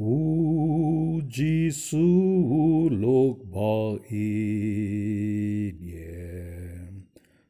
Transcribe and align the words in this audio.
O 0.00 1.20
Giêsu 1.26 2.88
lok 2.88 3.42
ba 3.50 3.98
idiem 4.14 5.82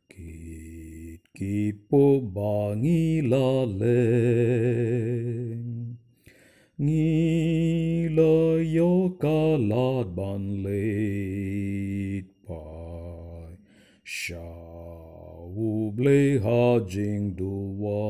kit 0.09 1.21
ki 1.37 1.77
po 1.91 2.21
ba 2.35 2.73
ngi 2.73 3.21
la 3.21 3.69
le 3.81 4.01
ngi 6.81 8.09
la 8.17 8.35
yo 8.77 9.13
ka 9.21 9.41
la 9.71 10.05
ban 10.17 10.43
le 10.65 10.85
pai 12.47 13.61
sha 14.03 14.51
u 15.69 15.93
ble 15.97 16.41
ha 16.45 16.81
jing 16.89 17.37
du 17.37 17.53
wa 17.83 18.09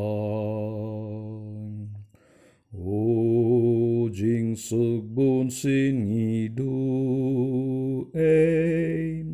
o 2.99 3.18
jing 4.49 4.57
suk 4.57 5.05
bun 5.15 5.51
sin 5.51 6.09
ngi 6.09 6.49
du 6.57 8.11
e 8.15 9.25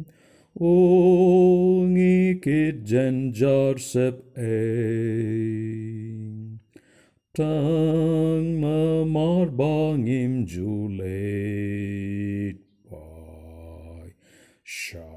o 0.61 1.87
ngi 1.87 2.41
kit 2.43 2.85
jen 2.85 3.33
jar 3.33 3.79
sep 3.79 4.17
e 4.37 4.59
tang 7.35 8.61
ma 8.61 9.05
mar 9.05 9.47
bang 9.59 10.07
im 10.07 10.35
late 10.99 12.59
pai 12.91 14.09
sha 14.65 15.11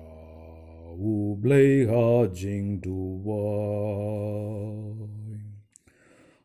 u 1.13 1.35
ble 1.41 1.87
ha 1.89 2.27
jing 2.39 2.79
du 2.81 2.99
wai 3.25 4.98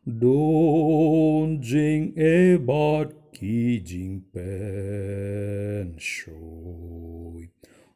Don 0.04 1.60
jing 1.62 2.12
e 2.16 2.56
bat 2.56 3.11
Cigin 3.42 4.22
pensioi, 4.32 4.70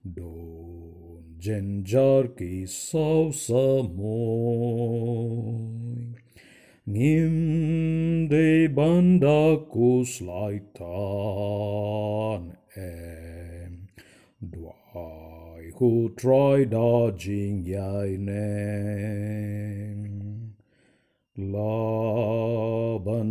don 0.02 1.22
gengiarchi 1.38 2.66
sausa 2.66 3.86
moi. 3.94 4.26
Nim 6.84 8.26
de 8.26 8.66
bandacus 8.66 10.20
laitan 10.20 10.82
em, 12.76 13.86
duai 14.42 15.70
hu 15.76 16.10
traida 16.16 17.14
gin 17.16 17.62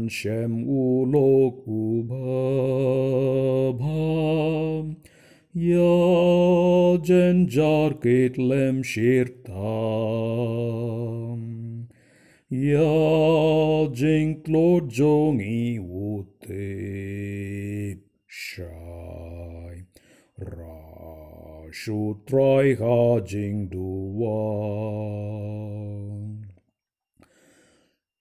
শ্যাম 0.10 0.54
উলোক 0.82 1.56
উভাভাম 1.84 2.26
ইয়াজেন 5.66 7.38
জার 7.48 7.92
কেটলেম 8.04 8.76
শিরতাম 8.84 9.56
ইয়াজিং 12.66 14.26
ক্লোড 14.44 14.84
জোঙি 14.90 15.64
উতে 16.06 16.72
শাই 18.44 19.78
রাশু 20.52 22.00
ত্রয় 22.28 22.70
হাজিং 22.76 23.54
দুয়া 23.72 24.42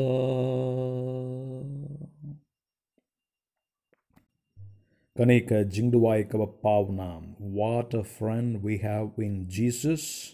Kanika 5.22 5.64
jingduai 5.64 6.28
kaba 6.28 6.48
paunam. 6.48 7.38
What 7.38 7.94
a 7.94 8.04
friend 8.04 8.64
we 8.64 8.80
have 8.80 9.12
in 9.20 9.46
Jesus. 9.48 10.34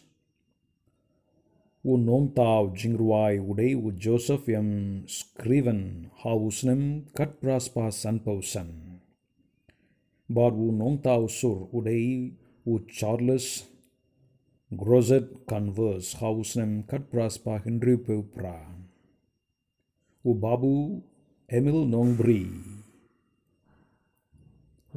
U 1.84 1.98
nong 1.98 2.32
tau 2.32 2.72
jingruai 2.72 3.36
udei 3.36 3.76
u 3.76 3.92
Joseph 3.92 4.48
yam 4.48 5.04
Scriven 5.06 6.08
hausnem 6.24 7.04
kat 7.12 7.36
praspa 7.42 7.92
sanpausan. 7.92 9.04
But 10.30 10.56
u 10.56 10.72
nong 10.72 11.04
tau 11.04 11.28
sur 11.28 11.68
udei 11.76 12.40
u 12.64 12.80
Charles 12.88 13.68
Crozat 14.72 15.44
converse 15.52 16.16
hausnem 16.24 16.88
kat 16.88 17.12
praspa 17.12 17.60
Henry 17.60 18.00
Peupra. 18.00 18.72
U 20.24 20.32
babu 20.32 21.04
Emil 21.52 21.84
Nongbri 21.84 22.77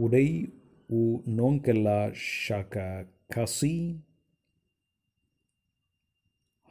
உடை 0.00 0.26
உ 0.90 1.02
நோங்கெல்லா 1.38 1.98
ஷாக்கா 2.34 2.86
கசி 3.32 3.74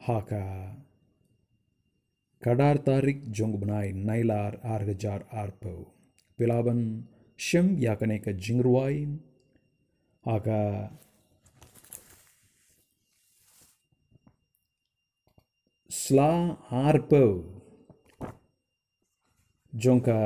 हाका 0.00 0.44
कडार 2.42 2.76
Tariq 2.86 3.22
Jong 3.30 3.54
बनाय 3.54 3.90
नाइलार 4.08 4.56
आर्गजार 4.74 5.24
आर्पो 5.40 5.72
पिलाबन 6.38 6.80
शिम 7.38 7.66
याकने 7.78 8.18
का 8.18 8.32
जिंगरुआई 8.46 9.04
हाका 10.24 10.60
स्ला 15.90 16.30
आर्पो 16.80 17.24
जोंका 19.72 20.20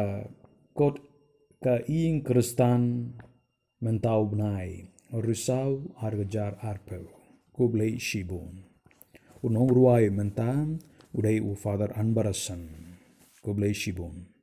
coat 0.77 0.99
ka 1.65 1.81
ing 1.89 2.21
kristan 2.21 3.17
mentau 3.81 4.29
benai 4.29 4.93
risau 5.25 5.97
argajar 5.97 6.61
arpo 6.61 7.09
kublei 7.57 7.97
shibun 7.97 8.69
unong 9.41 9.73
ruai 9.73 10.13
mentam 10.13 10.77
udai 11.17 11.41
u 11.41 11.57
father 11.57 11.89
anbarasan 11.97 12.69
kublei 13.41 13.73
shibun 13.73 14.34